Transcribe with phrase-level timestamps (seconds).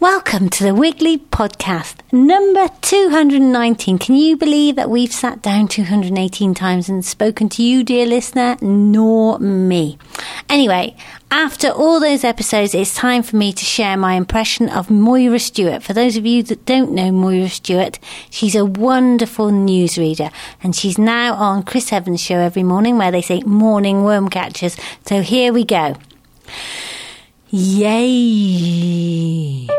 [0.00, 3.98] Welcome to the Wiggly Podcast, number 219.
[3.98, 8.56] Can you believe that we've sat down 218 times and spoken to you, dear listener,
[8.60, 9.98] nor me?
[10.48, 10.96] Anyway,
[11.32, 15.82] after all those episodes, it's time for me to share my impression of Moira Stewart.
[15.82, 17.98] For those of you that don't know Moira Stewart,
[18.30, 23.20] she's a wonderful newsreader and she's now on Chris Evans' show every morning where they
[23.22, 24.76] say morning worm catchers.
[25.06, 25.96] So here we go.
[27.50, 28.06] Yay!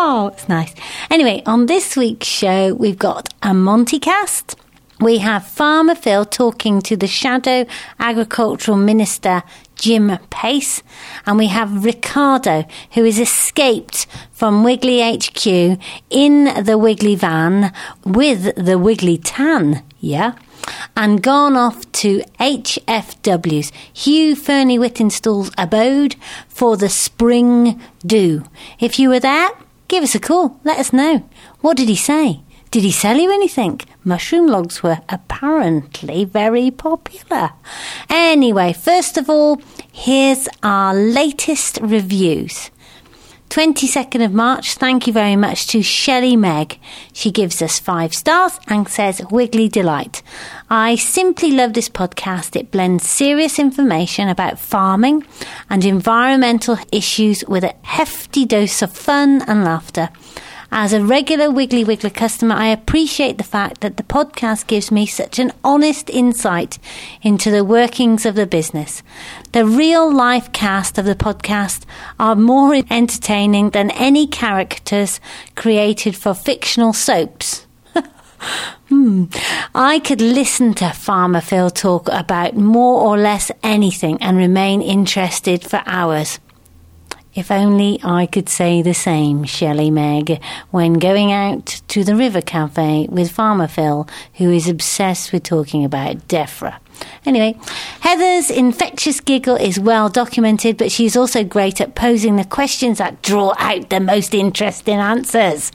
[0.00, 0.74] Oh, it's nice.
[1.10, 4.56] Anyway, on this week's show, we've got a Monty cast.
[5.00, 7.66] We have Farmer Phil talking to the Shadow
[8.00, 9.42] Agricultural Minister
[9.78, 10.82] Jim Paice,
[11.24, 15.46] and we have Ricardo, who has escaped from Wiggly HQ
[16.10, 17.72] in the Wiggly van
[18.04, 20.34] with the Wiggly tan, yeah,
[20.96, 26.16] and gone off to HFW's Hugh Fearnley-Whittingstall's abode
[26.48, 28.44] for the spring do.
[28.78, 29.48] If you were there,
[29.86, 30.60] give us a call.
[30.64, 31.28] Let us know.
[31.60, 32.40] What did he say?
[32.70, 33.80] Did he sell you anything?
[34.04, 37.52] Mushroom logs were apparently very popular.
[38.10, 42.70] Anyway, first of all, here's our latest reviews.
[43.48, 46.78] 22nd of March, thank you very much to Shelley Meg.
[47.14, 50.22] She gives us five stars and says, Wiggly Delight.
[50.68, 52.54] I simply love this podcast.
[52.54, 55.24] It blends serious information about farming
[55.70, 60.10] and environmental issues with a hefty dose of fun and laughter.
[60.70, 65.06] As a regular Wiggly Wiggler customer, I appreciate the fact that the podcast gives me
[65.06, 66.78] such an honest insight
[67.22, 69.02] into the workings of the business.
[69.52, 71.84] The real life cast of the podcast
[72.20, 75.20] are more entertaining than any characters
[75.56, 77.66] created for fictional soaps.
[78.88, 79.24] Hmm.
[79.74, 85.62] I could listen to Farmer Phil talk about more or less anything and remain interested
[85.62, 86.38] for hours.
[87.38, 92.40] If only I could say the same, Shelley Meg, when going out to the River
[92.40, 96.80] Cafe with Farmer Phil, who is obsessed with talking about DEFRA.
[97.24, 97.56] Anyway,
[98.00, 103.22] Heather's infectious giggle is well documented, but she's also great at posing the questions that
[103.22, 105.70] draw out the most interesting answers.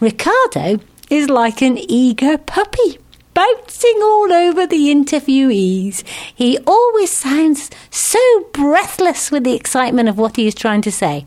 [0.00, 0.80] Ricardo
[1.10, 2.98] is like an eager puppy
[3.38, 6.02] bouncing all over the interviewees.
[6.34, 8.18] He always sounds so
[8.52, 11.24] breathless with the excitement of what he is trying to say.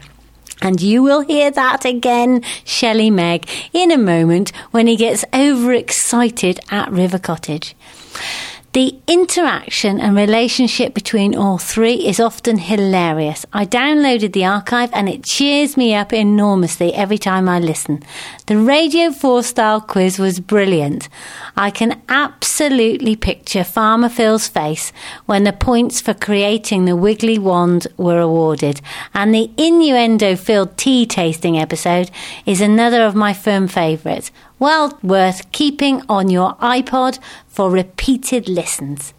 [0.61, 6.59] And you will hear that again, Shelley Meg, in a moment when he gets overexcited
[6.69, 7.75] at River Cottage.
[8.73, 13.45] The interaction and relationship between all three is often hilarious.
[13.51, 18.01] I downloaded the archive and it cheers me up enormously every time I listen.
[18.45, 21.09] The Radio 4 style quiz was brilliant.
[21.57, 24.93] I can absolutely picture Farmer Phil's face
[25.25, 28.79] when the points for creating the wiggly wand were awarded.
[29.13, 32.09] And the innuendo filled tea tasting episode
[32.45, 39.13] is another of my firm favourites well worth keeping on your iPod for repeated listens.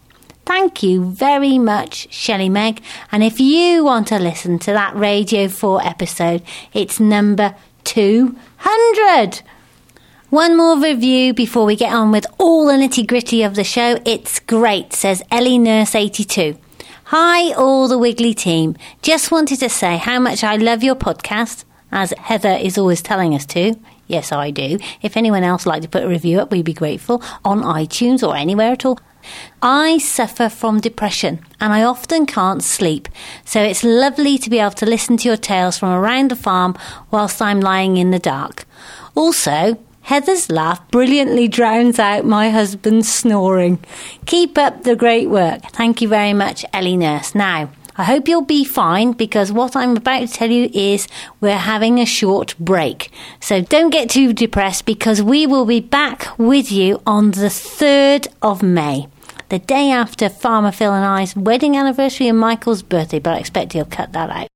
[0.45, 2.81] Thank you very much, Shelley Meg.
[3.11, 6.43] And if you want to listen to that Radio 4 episode,
[6.73, 9.41] it's number 200.
[10.29, 13.99] One more review before we get on with all the nitty gritty of the show.
[14.05, 16.57] It's great, says Ellie Nurse 82.
[17.05, 18.75] Hi, all the Wiggly team.
[19.01, 23.35] Just wanted to say how much I love your podcast, as Heather is always telling
[23.35, 23.75] us to.
[24.13, 24.77] Yes, I do.
[25.01, 28.21] If anyone else would like to put a review up, we'd be grateful on iTunes
[28.21, 28.99] or anywhere at all.
[29.59, 33.09] I suffer from depression and I often can't sleep,
[33.43, 36.77] so it's lovely to be able to listen to your tales from around the farm
[37.09, 38.65] whilst I'm lying in the dark.
[39.15, 43.79] Also, Heather's laugh brilliantly drowns out my husband's snoring.
[44.27, 45.63] Keep up the great work.
[45.71, 47.33] Thank you very much, Ellie Nurse.
[47.33, 51.07] Now, I hope you'll be fine because what I'm about to tell you is
[51.39, 53.11] we're having a short break.
[53.39, 58.27] So don't get too depressed because we will be back with you on the 3rd
[58.41, 59.07] of May.
[59.49, 63.73] The day after Farmer Phil and I's wedding anniversary and Michael's birthday, but I expect
[63.73, 64.47] he'll cut that out.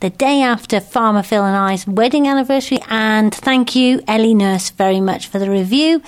[0.00, 5.00] The day after Farmer Phil and I's wedding anniversary, and thank you, Ellie Nurse, very
[5.00, 6.02] much for the review.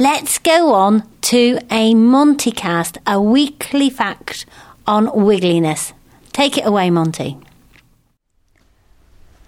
[0.00, 4.46] Let's go on to a Montycast, a weekly fact
[4.86, 5.92] on wiggliness.
[6.32, 7.36] Take it away, Monty.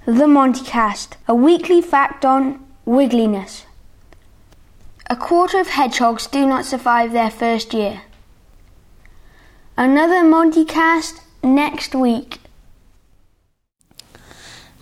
[0.05, 3.63] The Montycast, a weekly fact on wiggliness.
[5.09, 8.03] A quarter of hedgehogs do not survive their first year.
[9.79, 12.42] Another Montycast next week.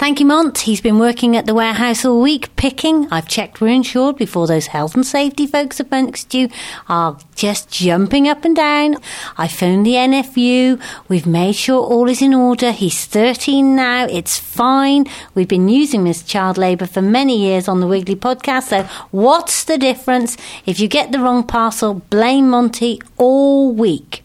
[0.00, 0.56] Thank you, Mont.
[0.60, 3.06] He's been working at the warehouse all week, picking.
[3.12, 6.48] I've checked we're insured before those health and safety folks amongst you
[6.88, 8.96] are just jumping up and down.
[9.36, 10.80] I phoned the NFU.
[11.08, 12.72] We've made sure all is in order.
[12.72, 14.06] He's 13 now.
[14.06, 15.04] It's fine.
[15.34, 18.68] We've been using this child labour for many years on the Wiggly podcast.
[18.68, 20.38] So what's the difference?
[20.64, 24.22] If you get the wrong parcel, blame Monty all week.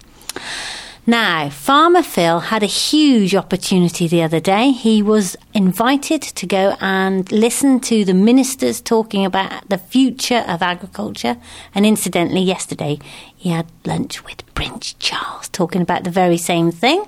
[1.08, 4.72] Now, Farmer Phil had a huge opportunity the other day.
[4.72, 10.64] He was invited to go and listen to the ministers talking about the future of
[10.64, 11.38] agriculture.
[11.76, 12.98] And incidentally, yesterday
[13.36, 17.06] he had lunch with Prince Charles talking about the very same thing.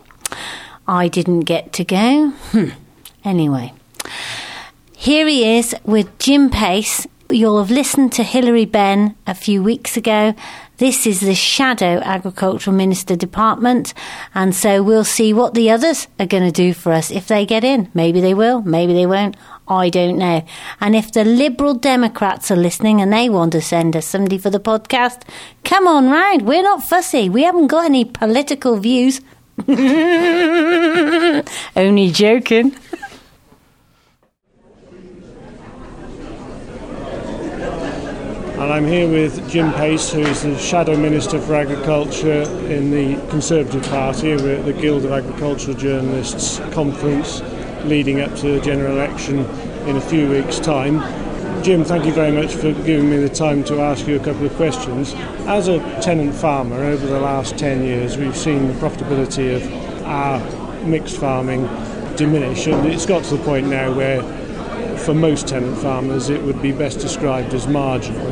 [0.87, 2.29] I didn't get to go.
[2.51, 2.69] Hmm.
[3.23, 3.73] Anyway,
[4.95, 7.07] here he is with Jim Paice.
[7.31, 10.35] You'll have listened to Hilary Benn a few weeks ago
[10.77, 13.93] this is the Shadow Agricultural Minister Department,
[14.35, 17.45] and so we'll see what the others are going to do for us if they
[17.45, 17.89] get in.
[17.93, 19.35] Maybe they will, maybe they won't.
[19.67, 20.45] I don't know.
[20.79, 24.49] And if the Liberal Democrats are listening and they want to send us somebody for
[24.49, 25.23] the podcast,
[25.65, 26.43] come on round.
[26.43, 27.27] We're not fussy.
[27.27, 29.19] We haven't got any political views.
[31.75, 32.75] Only joking.
[38.57, 43.15] And I'm here with Jim Paice, who is the Shadow Minister for Agriculture in the
[43.29, 44.35] Conservative Party.
[44.35, 47.41] We're at the Guild of Agricultural Journalists conference
[47.83, 49.41] leading up to the general election
[49.87, 51.01] in a few weeks' time.
[51.63, 54.47] Jim, thank you very much for giving me the time to ask you a couple
[54.47, 55.13] of questions.
[55.45, 60.39] As a tenant farmer, over the last 10 years, we've seen the profitability of our
[60.83, 61.69] mixed farming
[62.15, 64.23] diminish, and it's got to the point now where
[65.07, 68.29] for most tenant farmers, it would be best described as marginal.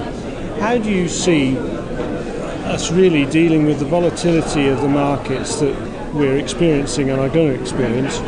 [0.59, 1.57] How do you see
[2.67, 5.73] us really dealing with the volatility of the markets that
[6.13, 8.19] we're experiencing and are going to experience,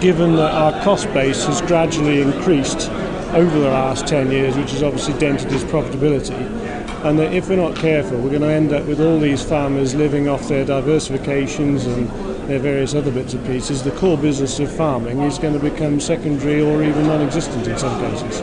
[0.00, 2.88] given that our cost base has gradually increased
[3.32, 6.38] over the last 10 years, which has obviously dented its profitability?
[7.04, 9.96] And that if we're not careful, we're going to end up with all these farmers
[9.96, 12.08] living off their diversifications and
[12.46, 15.98] their various other bits and pieces, the core business of farming is going to become
[15.98, 18.40] secondary or even non-existent in some cases.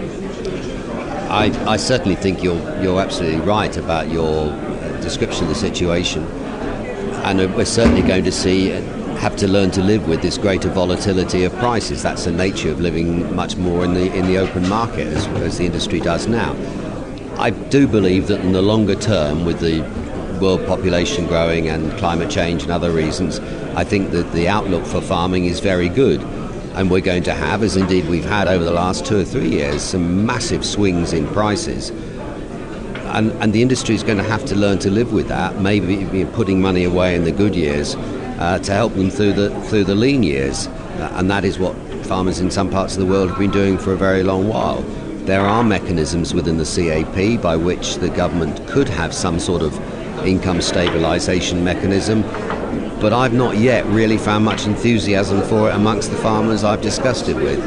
[1.30, 6.24] I, I certainly think you're you're absolutely right about your uh, description of the situation,
[7.24, 8.82] and uh, we're certainly going to see uh,
[9.18, 12.02] have to learn to live with this greater volatility of prices.
[12.02, 15.58] That's the nature of living much more in the in the open market as, as
[15.58, 16.54] the industry does now.
[17.38, 19.86] I do believe that in the longer term, with the
[20.42, 23.40] world population growing and climate change and other reasons,
[23.76, 26.22] I think that the outlook for farming is very good.
[26.74, 29.50] And we're going to have, as indeed we've had over the last two or three
[29.50, 31.92] years, some massive swings in prices.
[33.12, 36.06] And, and the industry is going to have to learn to live with that, maybe
[36.06, 39.84] be putting money away in the good years uh, to help them through the, through
[39.84, 40.68] the lean years.
[40.68, 43.78] Uh, and that is what farmers in some parts of the world have been doing
[43.78, 44.82] for a very long while.
[45.26, 49.78] There are mechanisms within the CAP by which the government could have some sort of
[50.26, 52.22] income stabilisation mechanism,
[53.02, 57.28] but I've not yet really found much enthusiasm for it amongst the farmers I've discussed
[57.28, 57.60] it with.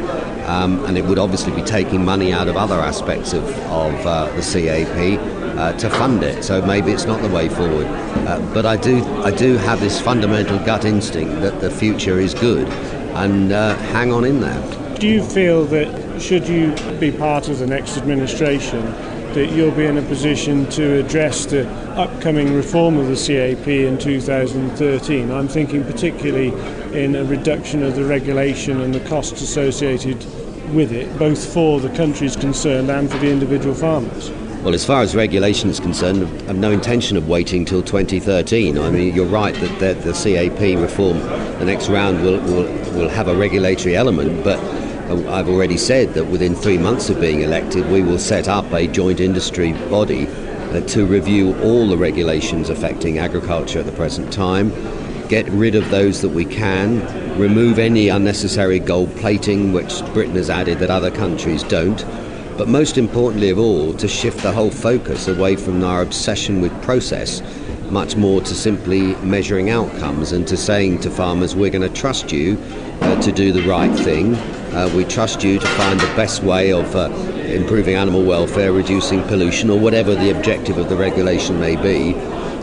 [0.47, 4.27] Um, and it would obviously be taking money out of other aspects of, of uh,
[4.37, 5.19] the CAP
[5.59, 6.45] uh, to fund it.
[6.45, 7.87] So maybe it's not the way forward.
[7.87, 12.35] Uh, but I do, I do have this fundamental gut instinct that the future is
[12.35, 12.69] good,
[13.15, 14.61] and uh, hang on in there.
[14.99, 18.83] Do you feel that should you be part of the next administration,
[19.35, 23.99] that you'll be in a position to address the upcoming reform of the CAP in
[23.99, 25.31] 2013.
[25.31, 26.49] I'm thinking particularly
[26.93, 30.25] in a reduction of the regulation and the costs associated
[30.73, 34.31] with it, both for the countries concerned and for the individual farmers.
[34.63, 38.79] Well, as far as regulation is concerned, I have no intention of waiting till 2013.
[38.79, 41.19] I mean, you're right that the, the CAP reform,
[41.59, 42.65] the next round, will, will,
[42.95, 44.59] will have a regulatory element, but
[45.11, 48.87] I've already said that within three months of being elected, we will set up a
[48.87, 54.71] joint industry body uh, to review all the regulations affecting agriculture at the present time,
[55.29, 57.01] get rid of those that we can,
[57.39, 62.05] remove any unnecessary gold plating which Britain has added that other countries don't,
[62.57, 66.83] but most importantly of all, to shift the whole focus away from our obsession with
[66.83, 67.43] process
[67.91, 72.33] much more to simply measuring outcomes and to saying to farmers, we're going to trust
[72.33, 72.59] you
[73.03, 74.35] uh, to do the right thing.
[74.75, 77.09] Uh, we trust you to find the best way of uh,
[77.47, 82.13] improving animal welfare, reducing pollution, or whatever the objective of the regulation may be.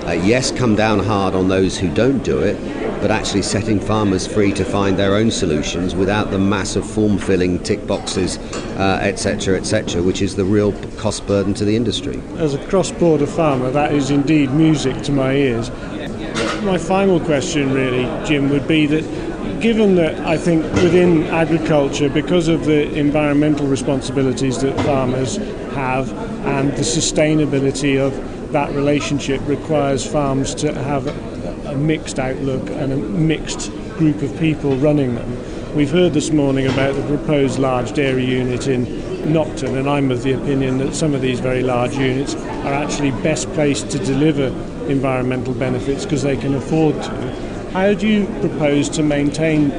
[0.06, 2.58] Uh, yes, come down hard on those who don't do it,
[3.00, 7.18] but actually setting farmers free to find their own solutions without the mass of form
[7.18, 8.38] filling tick boxes,
[8.78, 12.22] etc., uh, etc., et which is the real cost burden to the industry.
[12.36, 15.72] As a cross border farmer, that is indeed music to my ears.
[16.64, 19.31] My final question, really, Jim, would be that
[19.62, 25.38] given that I think within agriculture, because of the environmental responsibilities that farmers
[25.76, 26.12] have
[26.46, 32.98] and the sustainability of that relationship requires farms to have a, mixed outlook and a
[32.98, 35.76] mixed group of people running them.
[35.76, 38.86] We've heard this morning about the proposed large dairy unit in
[39.32, 43.12] Nocton, and I'm of the opinion that some of these very large units are actually
[43.24, 44.48] best placed to deliver
[44.90, 47.51] environmental benefits because they can afford to.
[47.74, 49.72] How do you propose to maintain,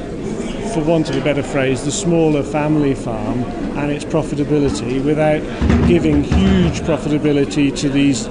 [0.73, 3.43] for want of a better phrase, the smaller family farm
[3.77, 5.41] and its profitability without
[5.87, 8.25] giving huge profitability to these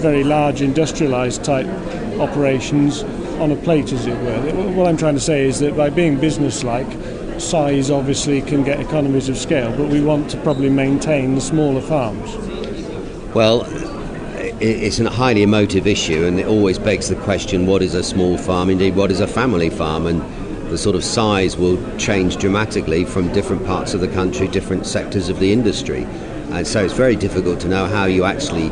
[0.00, 1.66] very large industrialised type
[2.20, 3.02] operations
[3.38, 4.72] on a plate, as it were.
[4.72, 6.90] What I'm trying to say is that by being businesslike,
[7.38, 11.82] size obviously can get economies of scale, but we want to probably maintain the smaller
[11.82, 12.34] farms.
[13.34, 13.64] Well,
[14.62, 18.38] it's a highly emotive issue, and it always begs the question what is a small
[18.38, 18.70] farm?
[18.70, 20.06] Indeed, what is a family farm?
[20.06, 20.22] And
[20.70, 25.28] the sort of size will change dramatically from different parts of the country, different sectors
[25.28, 26.04] of the industry.
[26.50, 28.68] And so it's very difficult to know how you actually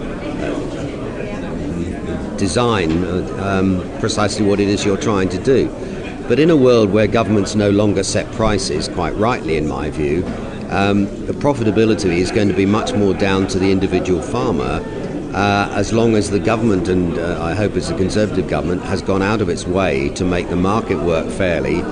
[2.37, 3.05] design
[3.41, 5.69] um, precisely what it is you're trying to do.
[6.29, 10.25] But in a world where governments no longer set prices, quite rightly in my view,
[10.71, 14.81] um, the profitability is going to be much more down to the individual farmer
[15.35, 19.03] uh, as long as the government, and uh, I hope it's a Conservative government, has
[19.03, 21.83] gone out of its way to make the market work fairly,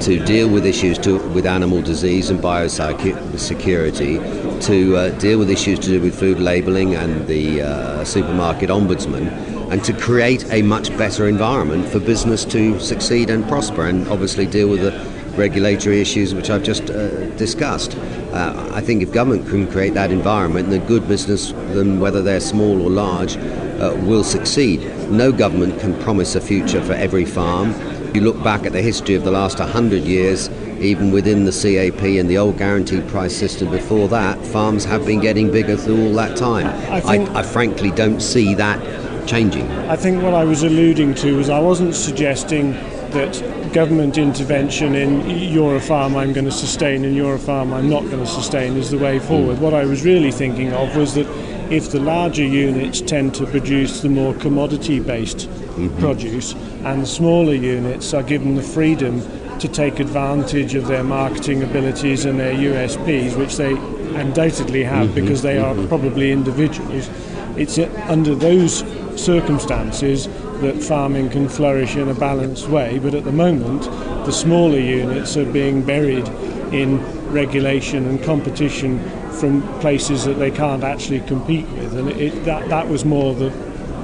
[0.00, 5.78] to deal with issues to, with animal disease and biosecurity, to uh, deal with issues
[5.80, 9.30] to do with food labelling and the uh, supermarket ombudsman
[9.70, 14.46] and to create a much better environment for business to succeed and prosper and obviously
[14.46, 17.96] deal with the regulatory issues which I've just uh, discussed.
[18.32, 22.40] Uh, I think if government can create that environment, then good business, then whether they're
[22.40, 24.80] small or large, uh, will succeed.
[25.10, 27.70] No government can promise a future for every farm.
[27.70, 30.48] If you look back at the history of the last 100 years,
[30.80, 35.20] even within the CAP and the old guaranteed price system before that, farms have been
[35.20, 36.66] getting bigger through all that time.
[36.90, 38.80] I, I, I frankly don't see that
[39.26, 39.68] changing?
[39.88, 42.74] I think what I was alluding to was I wasn't suggesting
[43.16, 47.72] that government intervention in you're a farm I'm going to sustain and you're a farm
[47.72, 49.56] I'm not going to sustain is the way forward.
[49.56, 49.60] Mm.
[49.60, 51.26] What I was really thinking of was that
[51.72, 55.98] if the larger units tend to produce the more commodity based mm-hmm.
[55.98, 56.52] produce
[56.84, 59.22] and the smaller units are given the freedom
[59.60, 63.72] to take advantage of their marketing abilities and their USPs, which they
[64.20, 65.14] undoubtedly have mm-hmm.
[65.14, 65.88] because they are mm-hmm.
[65.88, 67.08] probably individuals.
[67.56, 67.78] It's
[68.10, 68.84] under those
[69.18, 70.28] circumstances
[70.60, 73.82] that farming can flourish in a balanced way, but at the moment,
[74.26, 76.26] the smaller units are being buried
[76.72, 77.00] in
[77.32, 78.98] regulation and competition
[79.30, 83.50] from places that they can't actually compete with, and it, that that was more the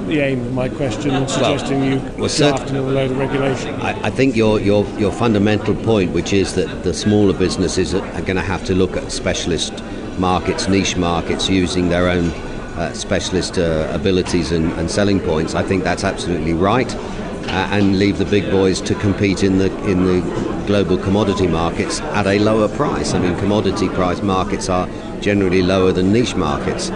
[0.07, 3.73] the aim of my question and suggesting well, you well, drafting a load of regulation.
[3.75, 8.21] I, I, think your, your your fundamental point, which is that the smaller businesses are
[8.21, 9.81] going to have to look at specialist
[10.17, 12.31] markets, niche markets, using their own
[12.75, 15.55] uh, specialist uh, abilities and, and, selling points.
[15.55, 19.73] I think that's absolutely right, uh, and leave the big boys to compete in the
[19.85, 20.21] in the
[20.67, 23.13] global commodity markets at a lower price.
[23.13, 24.87] I mean, commodity price markets are
[25.21, 26.89] generally lower than niche markets.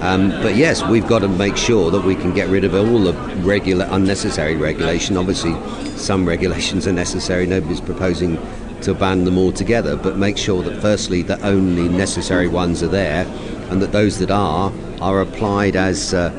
[0.00, 2.98] Um, but yes, we've got to make sure that we can get rid of all
[2.98, 5.16] the regular, unnecessary regulation.
[5.16, 5.54] Obviously,
[5.96, 7.46] some regulations are necessary.
[7.46, 8.38] Nobody's proposing
[8.82, 13.24] to ban them altogether, but make sure that firstly, the only necessary ones are there,
[13.70, 16.30] and that those that are are applied as uh,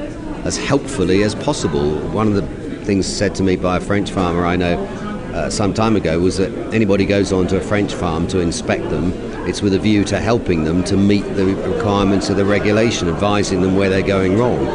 [0.46, 1.98] as helpfully as possible.
[2.10, 2.44] One of the
[2.86, 4.78] things said to me by a French farmer I know
[5.36, 9.12] uh, some time ago was that anybody goes onto a French farm to inspect them,
[9.46, 13.62] it's with a view to helping them to meet the requirements of the regulation, advising
[13.62, 14.66] them where they're going wrong.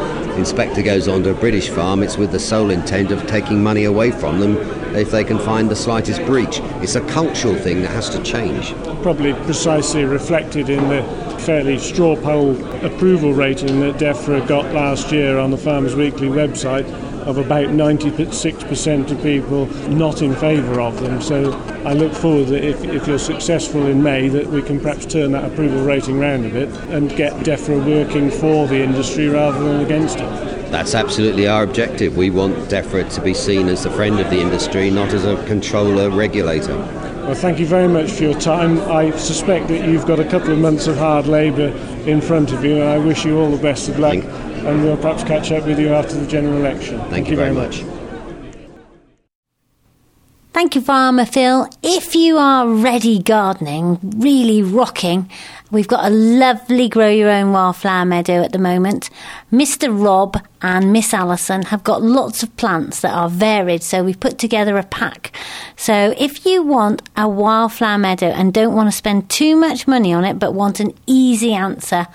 [0.41, 4.11] Inspector goes onto a British farm, it's with the sole intent of taking money away
[4.11, 4.57] from them
[4.97, 6.61] if they can find the slightest breach.
[6.81, 8.73] It's a cultural thing that has to change.
[9.03, 11.03] Probably precisely reflected in the
[11.41, 16.87] fairly straw poll approval rating that DEFRA got last year on the Farmers Weekly website
[17.23, 21.21] of about 96% of people not in favour of them.
[21.21, 21.53] So
[21.85, 25.33] I look forward that if, if you're successful in May, that we can perhaps turn
[25.33, 29.81] that approval rating round a bit and get DEFRA working for the industry rather than
[29.81, 30.51] against it.
[30.71, 32.17] That's absolutely our objective.
[32.17, 35.45] We want DEFRA to be seen as the friend of the industry, not as a
[35.47, 36.77] controller regulator.
[36.77, 38.81] Well, thank you very much for your time.
[38.91, 41.69] I suspect that you've got a couple of months of hard labour
[42.07, 44.15] in front of you, and I wish you all the best of luck.
[44.23, 46.99] Thank and we'll perhaps catch up with you after the general election.
[46.99, 47.83] Thank, thank you, you, very much.
[47.83, 48.01] much.
[50.53, 51.71] Thank you, Farmer Phil.
[51.83, 55.31] If you are ready gardening, really rocking,
[55.71, 59.11] we've got a lovely grow your own wildflower meadow at the moment.
[59.53, 59.89] Mr.
[59.91, 64.39] Rob and Miss Allison have got lots of plants that are varied, so we've put
[64.39, 65.33] together a pack.
[65.77, 70.13] So if you want a wildflower meadow and don't want to spend too much money
[70.13, 72.09] on it but want an easy answer,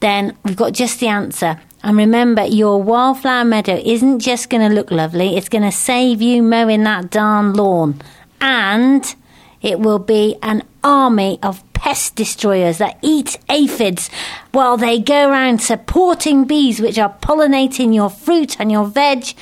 [0.00, 1.58] then we've got just the answer.
[1.82, 6.20] And remember, your wildflower meadow isn't just going to look lovely, it's going to save
[6.20, 8.00] you mowing that darn lawn.
[8.40, 9.14] And
[9.62, 14.10] it will be an army of pest destroyers that eat aphids
[14.52, 19.34] while they go around supporting bees which are pollinating your fruit and your veg.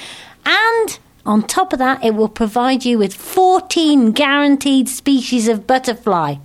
[0.47, 6.37] And on top of that, it will provide you with 14 guaranteed species of butterfly.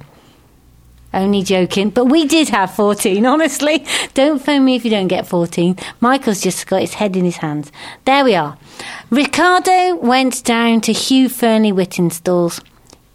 [1.13, 3.85] Only joking, but we did have 14, honestly.
[4.13, 5.77] Don't phone me if you don't get 14.
[5.99, 7.71] Michael's just got his head in his hands.
[8.05, 8.57] There we are.
[9.09, 12.61] Ricardo went down to Hugh Fearnley-Whittingstall's.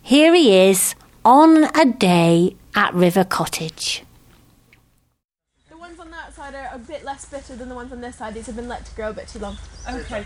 [0.03, 4.05] Here he is on a day at River Cottage.
[5.69, 8.17] The ones on that side are a bit less bitter than the ones on this
[8.17, 8.35] side.
[8.35, 9.57] These have been let to grow a bit too long.
[9.89, 10.25] Okay.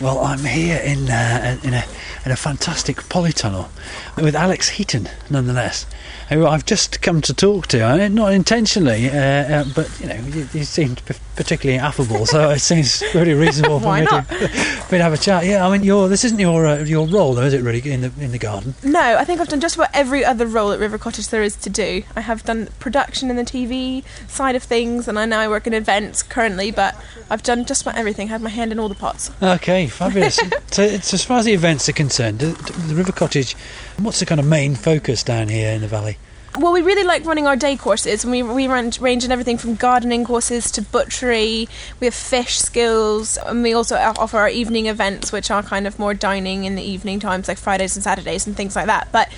[0.00, 1.84] Well, I'm here in uh, in a
[2.24, 3.68] in a fantastic polytunnel
[4.16, 5.84] with Alex Heaton, nonetheless,
[6.30, 8.08] who I've just come to talk to.
[8.08, 12.60] Not intentionally, uh, uh, but you know, he, he seemed p- particularly affable, so it
[12.60, 15.44] seems very reasonable for me to, for me to have a chat.
[15.44, 17.62] Yeah, I mean, your this isn't your uh, your role, though, is it?
[17.62, 18.74] Really, in the in the garden.
[18.84, 21.56] No, I think I've done just about every other role at River Cottage there is
[21.56, 22.04] to do.
[22.14, 25.74] I have done production in the TV side of things, and I now work in
[25.74, 26.94] events currently, but
[27.28, 28.28] I've done just about everything.
[28.28, 29.32] I had my hand in all the pots.
[29.42, 30.36] Okay, fabulous.
[30.70, 32.46] so, it's, as far as the events are concerned, the,
[32.86, 33.56] the River Cottage,
[34.04, 36.18] what's the kind of main focus down here in the valley?
[36.58, 39.56] Well, we really like running our day courses, and we we run, range in everything
[39.56, 41.68] from gardening courses to butchery.
[42.00, 45.98] We have fish skills, and we also offer our evening events, which are kind of
[46.00, 49.08] more dining in the evening times, like Fridays and Saturdays and things like that.
[49.12, 49.28] But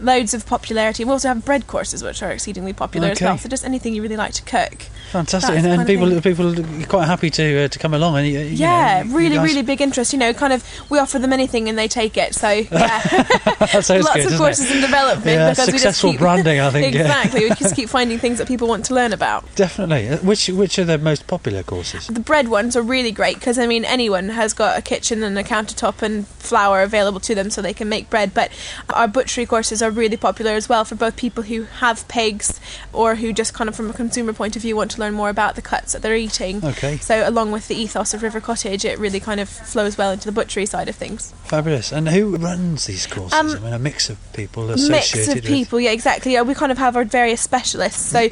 [0.00, 1.04] loads of popularity.
[1.04, 3.38] We also have bread courses, which are exceedingly popular as well.
[3.38, 4.82] So just anything you really like to cook.
[5.12, 8.16] Fantastic, and, and people of people are quite happy to uh, to come along.
[8.18, 10.12] And you, you Yeah, know, really, guys- really big interest.
[10.12, 12.34] You know, kind of we offer them anything and they take it.
[12.34, 13.00] So yeah,
[13.74, 14.76] lots good, of courses it?
[14.76, 17.00] in development Yeah, because we just successful keep branding, I think, yeah.
[17.02, 17.40] exactly.
[17.48, 19.44] we just keep finding things that people want to learn about.
[19.56, 20.08] Definitely.
[20.08, 22.06] Uh, Which which are the most popular courses?
[22.06, 25.36] The bread ones are really great because I mean anyone has got a kitchen and
[25.38, 28.32] a countertop and flour available to them so they can make bread.
[28.32, 28.50] But
[28.94, 32.60] our butchery courses are really popular as well for both people who have pigs
[32.92, 35.28] or who just kind of from a consumer point of view want to learn more
[35.28, 36.64] about the cuts that they're eating.
[36.64, 36.96] Okay.
[36.98, 40.26] So along with the ethos of River Cottage, it really kind of flows well into
[40.26, 41.32] the butchery side of things.
[41.44, 41.92] Fabulous.
[41.92, 43.32] And who runs these courses?
[43.38, 46.42] Um, I mean, a mix of people associated mix of with- people yeah exactly yeah,
[46.42, 48.28] we kind of have our various specialists so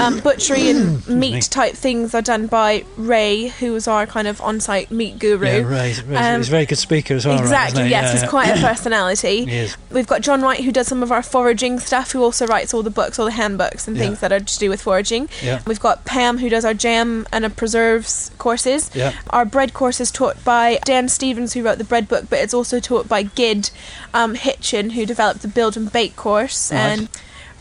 [0.00, 1.32] um, butchery and me.
[1.32, 5.46] meat type things are done by ray who is our kind of on-site meat guru
[5.46, 5.92] Yeah, Ray.
[6.16, 7.38] Um, he's a very good speaker as well.
[7.40, 7.90] exactly he?
[7.90, 8.28] yes Yeah, he's yeah.
[8.28, 12.22] quite a personality we've got John Wright who does some of our foraging stuff who
[12.22, 14.02] also writes all the books all the handbooks and Yeah.
[14.04, 15.60] things that are to do with foraging Yeah.
[15.66, 19.12] we've got pam who does our jam and our preserves courses Yeah.
[19.30, 22.54] our bread course is taught by Dan Stevens, who wrote the bread book, but it's
[22.54, 23.70] also taught by Gid
[24.14, 26.78] um, Hitchin, who developed the build and bake course, Right.
[26.80, 27.08] and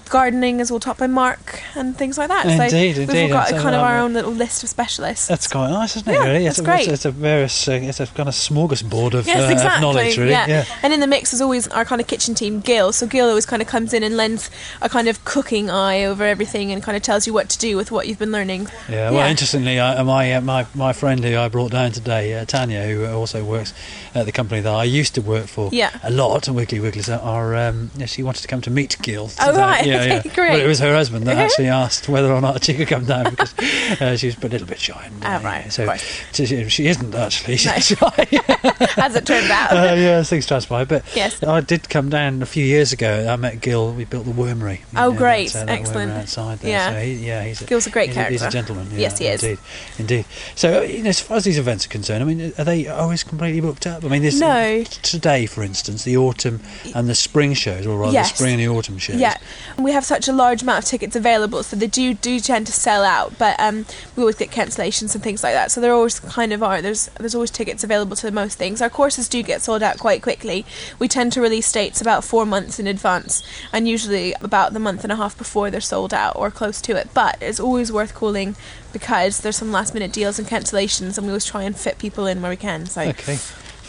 [0.09, 2.45] gardening is all taught by Mark and things like that.
[2.45, 3.13] Indeed, so indeed.
[3.13, 5.27] we've all got a kind of our own little list of specialists.
[5.27, 6.13] That's quite nice, isn't it?
[6.13, 6.81] Yeah, really, it's, great.
[6.81, 10.17] It's, it's a various, uh, it's a kind of smorgasbord of, Yes, uh, of knowledge,
[10.17, 10.31] really.
[10.31, 10.65] yeah.
[10.83, 12.91] and in the mix is always our kind of kitchen team, Gil.
[12.91, 14.49] So Gil always kind of comes in and lends
[14.81, 17.77] a kind of cooking eye over everything and kind of tells you what to do
[17.77, 18.67] with what you've been learning.
[18.89, 22.45] Yeah, well, interestingly, I, my, uh, my my friend who I brought down today, uh,
[22.45, 23.73] Tanya, who also works
[24.15, 25.91] at the company that I used to work for Yeah.
[26.03, 29.29] a lot, Wiggly Wigglies, are um, she wanted to come to meet Gil.
[29.39, 30.33] Oh, right, yeah, okay, yeah.
[30.35, 30.49] great.
[30.51, 33.29] But it was her husband that actually asked whether or not she could come down
[33.31, 33.53] because
[34.01, 35.03] uh, she was a little bit shy.
[35.05, 35.93] And, Oh, right, so,
[36.33, 37.57] she, she isn't actually.
[37.57, 37.97] She's No.
[38.09, 38.27] shy.
[38.97, 39.71] As it turned out.
[39.71, 40.85] uh, yeah, things transpire.
[40.85, 41.41] But Yes.
[41.43, 43.27] I did come down a few years ago.
[43.29, 43.93] I met Gil.
[43.93, 44.81] We built the wormery.
[44.95, 45.51] Oh, know, great.
[45.53, 46.11] that, uh, that Excellent.
[46.11, 46.71] outside there.
[46.71, 46.91] Yeah.
[46.91, 48.87] So he, yeah, he's a, Gil's a great he's He's a gentleman.
[48.91, 49.43] Yeah, Yes, he is.
[49.43, 49.59] Indeed,
[49.97, 50.25] indeed.
[50.55, 53.23] So, you know, as far as these events are concerned, I mean, are they always
[53.23, 54.03] completely booked up?
[54.03, 54.83] I mean, this No.
[55.01, 56.61] today, for instance, the autumn
[56.95, 58.31] and the spring shows, or rather, Yes.
[58.31, 59.17] the spring and the autumn shows.
[59.17, 59.37] Yeah,
[59.75, 62.67] and we have such a large amount of tickets available, so they do do tend
[62.67, 63.33] to sell out.
[63.39, 65.71] But um, we always get cancellations and things like that.
[65.71, 66.79] So there always kind of are.
[66.79, 68.83] There's there's always tickets available to most things.
[68.83, 70.63] Our courses do get sold out quite quickly.
[70.99, 73.41] We tend to release dates about four months in advance,
[73.73, 76.95] and usually about the month and a half before they're sold out or close to
[76.95, 77.09] it.
[77.15, 78.55] But it's always worth calling
[78.93, 82.27] because there's some last minute deals and cancellations, and we always try and fit people
[82.27, 82.85] in where we can.
[82.85, 83.37] So Okay.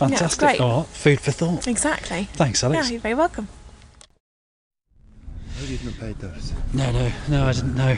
[0.01, 0.39] Fantastic.
[0.41, 0.61] great.
[0.63, 1.69] Oh, food for thought.
[1.69, 2.31] exactly.
[2.33, 2.87] Thanks, Alex.
[2.87, 3.49] Yeah, you're very welcome.
[5.67, 6.53] You've not paid those.
[6.73, 7.97] No, no, no, I didn't know.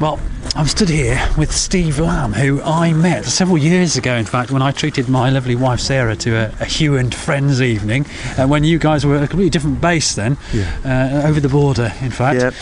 [0.00, 0.18] Well,
[0.56, 4.62] I'm stood here with Steve Lamb, who I met several years ago, in fact, when
[4.62, 8.06] I treated my lovely wife Sarah to a, a Hugh and Friends evening,
[8.38, 11.20] uh, when you guys were at a completely different base then, Yeah.
[11.24, 12.40] uh, over the border, in fact.
[12.40, 12.54] Yep.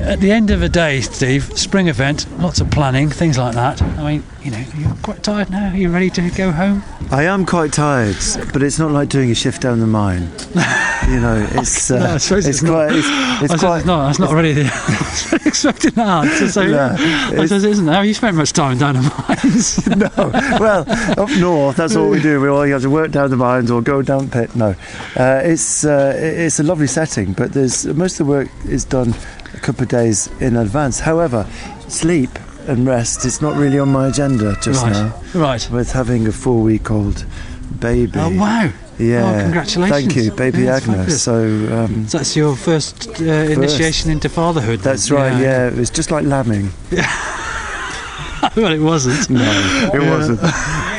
[0.00, 3.80] At the end of the day, Steve, spring event, lots of planning, things like that.
[3.82, 5.70] I mean, you know, you're quite tired now.
[5.72, 6.80] Are you ready to go home?
[7.10, 8.14] I am quite tired,
[8.52, 10.30] but it's not like doing a shift down the mine.
[11.08, 12.70] you know, it's uh, No, I suppose it's, it's not.
[12.88, 14.06] quite it's, I it's quite it's not.
[14.06, 14.62] That's not really the.
[14.72, 16.48] I was expecting that answer.
[16.48, 17.88] So, No, I it's- suppose it isn't.
[17.88, 19.84] Have you spent much time down the mines?
[19.88, 20.08] no.
[20.60, 20.84] Well,
[21.20, 22.40] up north, that's all we do.
[22.40, 24.54] We all have to work down the mines or go down pit.
[24.54, 24.76] No,
[25.16, 29.12] uh, it's uh, it's a lovely setting, but there's most of the work is done
[29.54, 31.00] a couple of days in advance.
[31.00, 31.48] However,
[31.88, 32.30] sleep
[32.68, 34.92] and rest It's not really on my agenda just right.
[34.92, 35.14] now.
[35.34, 35.68] Right.
[35.70, 37.24] With having a four-week-old
[37.80, 38.12] baby.
[38.18, 38.70] Oh wow.
[38.98, 39.24] Yeah.
[39.36, 39.90] Oh, congratulations.
[40.00, 40.86] Thank you, baby Yeah, Agnes.
[40.96, 41.22] fabulous.
[41.22, 41.34] So.
[41.84, 44.80] Um, So that's your first, uh, initiation into fatherhood.
[44.80, 44.92] then?
[44.92, 45.38] that's right.
[45.40, 45.68] Yeah.
[45.68, 46.70] it was just like lambing.
[46.90, 47.06] Yeah.
[48.54, 49.28] Well, it wasn't.
[49.28, 50.40] No, it wasn't.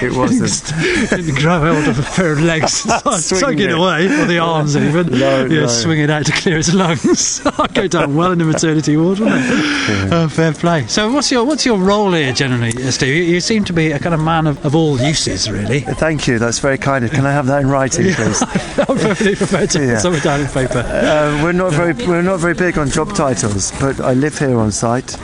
[0.01, 1.37] It wasn't.
[1.39, 3.71] Grab hold of a pair of legs, tugging it.
[3.71, 5.07] away, or the arms even.
[5.07, 5.67] No, yeah, no.
[5.67, 7.41] swing it out to clear its lungs.
[7.59, 10.13] I'd go down well in the maternity ward, wouldn't it?
[10.13, 10.85] Oh, fair play.
[10.87, 13.15] So, what's your what's your role here generally, uh, Steve?
[13.15, 15.79] You, you seem to be a kind of man of, of all uses, really.
[15.81, 16.39] Thank you.
[16.39, 17.03] That's very kind.
[17.05, 17.11] of.
[17.11, 18.41] Can I have that in writing, please?
[18.41, 19.93] I'm perfectly prepared to Yeah.
[19.95, 20.79] put something down in paper.
[20.79, 24.57] Uh, we're not very we're not very big on job titles, but I live here
[24.59, 25.17] on site.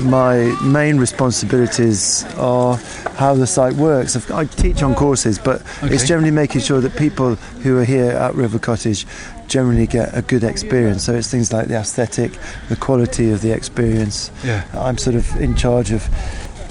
[0.00, 2.76] My main responsibilities are
[3.16, 4.09] how the site works.
[4.16, 8.10] I've- I teach on courses, but it's generally making sure that people who are here
[8.10, 9.06] at River Cottage
[9.48, 11.02] generally get a good experience.
[11.04, 12.32] So it's things like the aesthetic,
[12.68, 14.30] the quality of the experience.
[14.44, 14.62] Yeah.
[14.74, 16.08] I'm sort of in charge of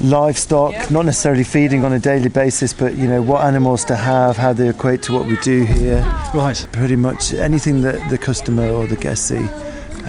[0.02, 4.38] livestock, not necessarily feeding on a daily basis, but you know what animals to have,
[4.38, 6.66] how they equate to what we do here Right.
[6.72, 9.46] pretty much anything that the customer or the guest see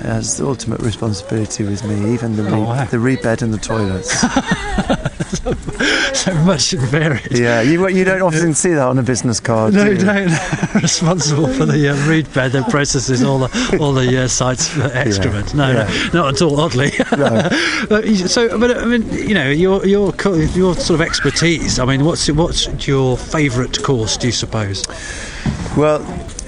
[0.01, 2.85] has the ultimate responsibility with me, even the, re- Oh, wow.
[2.85, 4.15] the reed bed and the toilets.
[6.13, 7.29] So much varied.
[7.39, 9.73] yeah, you, you don't often see that on a business card.
[9.73, 10.05] No, do you?
[10.05, 10.15] no,
[10.75, 15.55] responsible for the uh, reed bed that processes all the all the uh, site's excrement.
[15.55, 16.11] No, yeah.
[16.13, 16.61] no, not at all.
[16.61, 16.91] Oddly,
[17.89, 20.13] But so, but I mean, you know, your your
[20.55, 21.79] your sort of expertise.
[21.79, 24.17] I mean, what's what's your favourite course?
[24.19, 24.85] Do you suppose?
[25.77, 26.01] Well,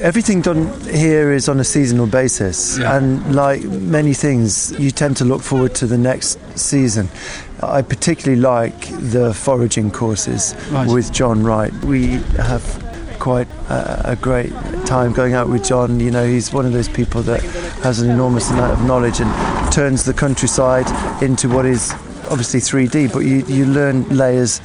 [0.02, 2.96] everything done here is on a seasonal basis, Yeah.
[2.96, 7.08] and like many things, you tend to look forward to the next season.
[7.62, 10.88] I particularly like the foraging courses Right.
[10.88, 11.72] with John Wright.
[11.84, 12.62] We have
[13.20, 14.52] quite a, a great
[14.84, 16.00] time going out with John.
[16.00, 17.40] You know, he's one of those people that
[17.82, 19.30] has an enormous amount of knowledge and
[19.72, 20.86] turns the countryside
[21.22, 21.92] into what is
[22.30, 24.60] obviously 3D, but you, you learn layers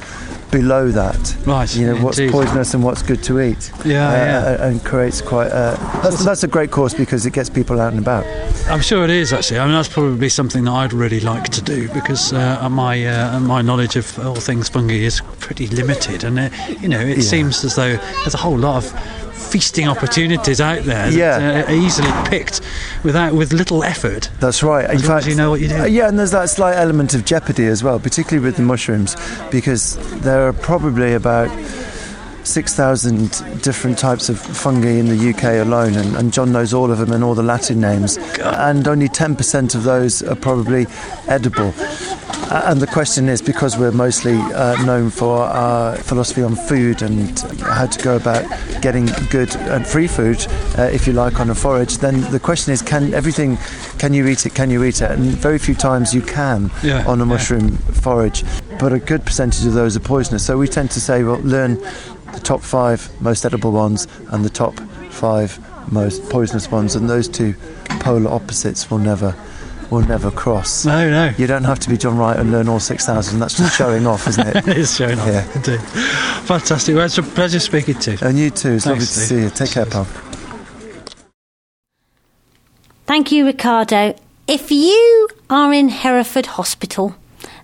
[0.50, 1.36] below that.
[1.46, 2.32] Right, You know, what's indeed.
[2.32, 3.70] poisonous and what's good to eat.
[3.84, 4.66] Yeah, Uh, yeah.
[4.66, 5.76] and creates quite a.
[6.02, 8.24] That's, that's a great course because it gets people out and about.
[8.68, 9.60] I'm sure it is actually.
[9.60, 13.40] I mean, that's probably something that I'd really like to do because uh, my uh,
[13.40, 16.48] my knowledge of all things fungi is pretty limited, and uh,
[16.80, 17.22] you know, it Yeah.
[17.24, 21.64] seems as though there's a whole lot of feasting opportunities out there that Yeah.
[21.66, 22.60] uh, are easily picked
[23.04, 24.30] without with little effort.
[24.40, 24.84] That's right.
[24.90, 25.80] In as you know what you're doing.
[25.82, 29.16] uh, yeah, and there's that slight element of jeopardy as well, particularly with the mushrooms,
[29.50, 31.48] because there are probably about
[32.48, 36.98] 6,000 different types of fungi in the UK alone, and, and John knows all of
[36.98, 40.86] them and all the Latin names, and only 10% of those are probably
[41.28, 41.72] edible.
[42.50, 47.38] And the question is because we're mostly uh, known for our philosophy on food and
[47.60, 48.42] how to go about
[48.80, 50.46] getting good and free food,
[50.78, 53.58] uh, if you like, on a forage, then the question is can everything,
[53.98, 55.10] can you eat it, can you eat it?
[55.10, 57.28] And very few times you can Yeah, on a yeah.
[57.28, 58.44] mushroom forage,
[58.80, 60.46] but a good percentage of those are poisonous.
[60.46, 61.78] So we tend to say, well, learn
[62.32, 64.78] the top five most edible ones and the top
[65.10, 65.58] five
[65.92, 67.54] most poisonous ones, and those two
[68.00, 69.34] polar opposites will never.
[69.90, 70.84] Will never cross.
[70.84, 71.32] No, no.
[71.38, 73.38] You don't have to be John Wright and learn all 6,000.
[73.40, 74.56] That's just showing off, isn't it?
[74.68, 75.26] It is showing off.
[75.26, 75.50] Yeah.
[75.54, 75.80] Indeed.
[75.80, 76.94] Fantastic.
[76.94, 78.18] Well, it's a pleasure speaking to you.
[78.20, 78.72] And you too.
[78.72, 79.28] It's lovely Thanks, to Steve.
[79.28, 79.48] see you.
[79.48, 80.06] Take care, pal.
[83.06, 84.14] Thank you, Ricardo.
[84.46, 87.14] If you are in Hereford Hospital,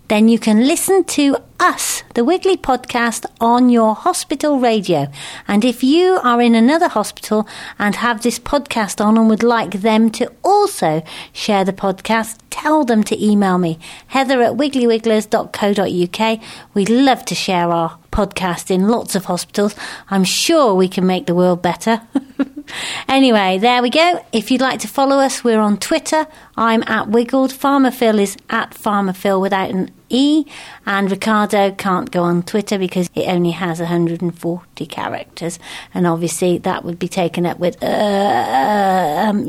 [0.09, 5.07] then you can listen to us, the Wiggly podcast, on your hospital radio.
[5.49, 7.49] And if you are in another hospital
[7.79, 12.85] and have this podcast on and would like them to also share the podcast, tell
[12.85, 16.41] them to email me, heather at wigglywigglers.co.uk.
[16.75, 19.75] We'd love to share our podcast in lots of hospitals.
[20.11, 22.03] I'm sure we can make the world better.
[23.09, 24.25] Anyway, there we go.
[24.33, 26.27] If you'd like to follow us, we're on Twitter.
[26.57, 27.53] I'm at Wiggled.
[27.53, 30.45] Farmer Phil is at Farmer Phil without an E.
[30.87, 35.59] And Ricardo can't go on Twitter because it only has 140 characters.
[35.93, 39.47] And obviously that would be taken up with, uh, um,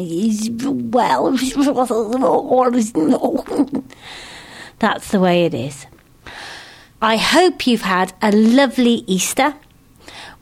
[0.91, 1.31] well,
[4.79, 5.85] that's the way it is.
[7.01, 9.55] I hope you've had a lovely Easter.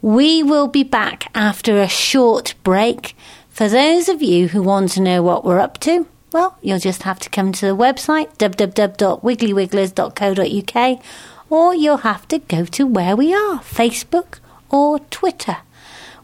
[0.02, 3.16] We will be back after a short break.
[3.50, 7.04] For those of you who want to know what we're up to, well, you'll just
[7.04, 11.04] have to come to the website www.wigglywigglers.co.uk
[11.50, 15.58] or you'll have to go to where we are Facebook or Twitter.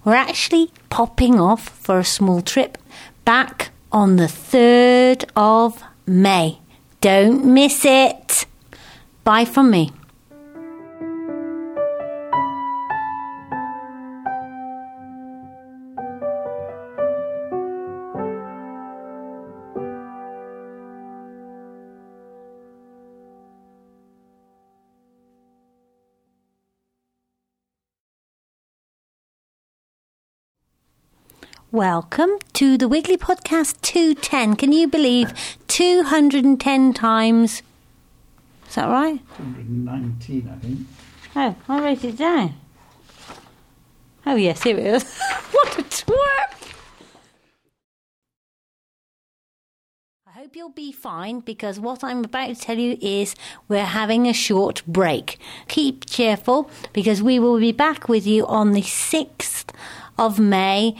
[0.04, 2.78] We're actually popping off for a small trip
[3.26, 6.58] back on the 3rd of May.
[7.02, 8.48] Don't miss it.
[9.24, 9.92] Bye from me.
[31.72, 34.56] Welcome to the Wiggly Podcast 210.
[34.56, 35.32] Can you believe
[35.68, 37.62] 210 times?
[38.68, 39.22] Is that right?
[39.38, 40.88] 219, I think.
[41.36, 42.56] Oh, I wrote it down.
[44.26, 45.20] Oh, yes, here it is.
[45.52, 46.74] what a twerp!
[50.26, 53.36] I hope you'll be fine because what I'm about to tell you is
[53.68, 55.38] we're having a short break.
[55.68, 59.66] Keep cheerful because we will be back with you on the 6th
[60.18, 60.96] of May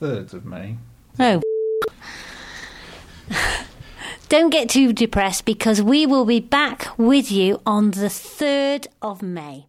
[0.00, 0.76] That's 3rd of May.
[1.18, 1.42] Oh.
[4.28, 9.22] Don't get too depressed because we will be back with you on the 3rd of
[9.22, 9.67] May.